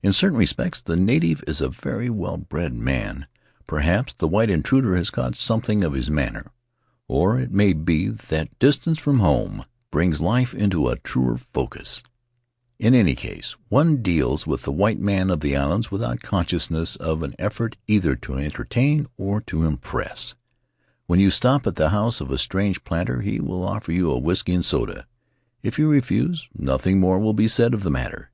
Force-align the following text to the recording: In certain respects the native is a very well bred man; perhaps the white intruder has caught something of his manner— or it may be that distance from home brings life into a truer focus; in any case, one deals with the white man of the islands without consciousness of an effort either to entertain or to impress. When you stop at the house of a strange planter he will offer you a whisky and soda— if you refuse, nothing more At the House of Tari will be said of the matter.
In 0.00 0.12
certain 0.12 0.38
respects 0.38 0.80
the 0.80 0.94
native 0.94 1.42
is 1.48 1.60
a 1.60 1.68
very 1.68 2.08
well 2.08 2.36
bred 2.36 2.72
man; 2.72 3.26
perhaps 3.66 4.12
the 4.12 4.28
white 4.28 4.48
intruder 4.48 4.94
has 4.94 5.10
caught 5.10 5.34
something 5.34 5.82
of 5.82 5.92
his 5.92 6.08
manner— 6.08 6.52
or 7.08 7.40
it 7.40 7.50
may 7.50 7.72
be 7.72 8.06
that 8.08 8.56
distance 8.60 9.00
from 9.00 9.18
home 9.18 9.64
brings 9.90 10.20
life 10.20 10.54
into 10.54 10.86
a 10.86 11.00
truer 11.00 11.36
focus; 11.36 12.04
in 12.78 12.94
any 12.94 13.16
case, 13.16 13.56
one 13.68 14.02
deals 14.02 14.46
with 14.46 14.62
the 14.62 14.70
white 14.70 15.00
man 15.00 15.30
of 15.30 15.40
the 15.40 15.56
islands 15.56 15.90
without 15.90 16.22
consciousness 16.22 16.94
of 16.94 17.24
an 17.24 17.34
effort 17.36 17.76
either 17.88 18.14
to 18.14 18.36
entertain 18.36 19.08
or 19.16 19.40
to 19.40 19.64
impress. 19.64 20.36
When 21.08 21.18
you 21.18 21.32
stop 21.32 21.66
at 21.66 21.74
the 21.74 21.88
house 21.90 22.20
of 22.20 22.30
a 22.30 22.38
strange 22.38 22.84
planter 22.84 23.20
he 23.22 23.40
will 23.40 23.64
offer 23.64 23.90
you 23.90 24.12
a 24.12 24.18
whisky 24.20 24.54
and 24.54 24.64
soda— 24.64 25.08
if 25.64 25.76
you 25.76 25.88
refuse, 25.90 26.48
nothing 26.56 27.00
more 27.00 27.16
At 27.16 27.18
the 27.18 27.18
House 27.18 27.18
of 27.18 27.22
Tari 27.22 27.24
will 27.24 27.32
be 27.34 27.48
said 27.48 27.74
of 27.74 27.82
the 27.82 27.90
matter. 27.90 28.30